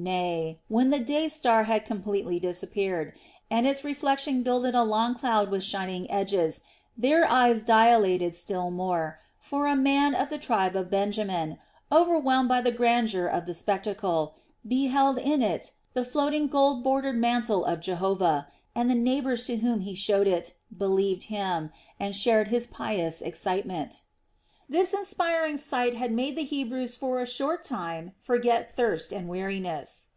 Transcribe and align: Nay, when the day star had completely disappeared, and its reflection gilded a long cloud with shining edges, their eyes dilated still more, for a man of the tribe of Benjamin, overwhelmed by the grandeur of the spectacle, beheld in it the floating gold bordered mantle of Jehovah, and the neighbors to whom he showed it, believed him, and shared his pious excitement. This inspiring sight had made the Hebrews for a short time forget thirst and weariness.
Nay, 0.00 0.60
when 0.68 0.90
the 0.90 1.00
day 1.00 1.26
star 1.28 1.64
had 1.64 1.84
completely 1.84 2.38
disappeared, 2.38 3.14
and 3.50 3.66
its 3.66 3.82
reflection 3.82 4.44
gilded 4.44 4.72
a 4.76 4.84
long 4.84 5.16
cloud 5.16 5.50
with 5.50 5.64
shining 5.64 6.08
edges, 6.08 6.60
their 6.96 7.26
eyes 7.28 7.64
dilated 7.64 8.36
still 8.36 8.70
more, 8.70 9.18
for 9.40 9.66
a 9.66 9.74
man 9.74 10.14
of 10.14 10.30
the 10.30 10.38
tribe 10.38 10.76
of 10.76 10.88
Benjamin, 10.92 11.58
overwhelmed 11.90 12.48
by 12.48 12.60
the 12.60 12.70
grandeur 12.70 13.26
of 13.26 13.46
the 13.46 13.54
spectacle, 13.54 14.36
beheld 14.64 15.18
in 15.18 15.42
it 15.42 15.72
the 15.94 16.04
floating 16.04 16.46
gold 16.46 16.84
bordered 16.84 17.16
mantle 17.16 17.64
of 17.64 17.80
Jehovah, 17.80 18.46
and 18.76 18.88
the 18.88 18.94
neighbors 18.94 19.46
to 19.46 19.56
whom 19.56 19.80
he 19.80 19.96
showed 19.96 20.28
it, 20.28 20.54
believed 20.76 21.24
him, 21.24 21.72
and 21.98 22.14
shared 22.14 22.46
his 22.50 22.68
pious 22.68 23.20
excitement. 23.20 24.02
This 24.70 24.92
inspiring 24.92 25.56
sight 25.56 25.94
had 25.96 26.12
made 26.12 26.36
the 26.36 26.44
Hebrews 26.44 26.94
for 26.94 27.22
a 27.22 27.26
short 27.26 27.64
time 27.64 28.12
forget 28.18 28.76
thirst 28.76 29.14
and 29.14 29.26
weariness. 29.26 30.08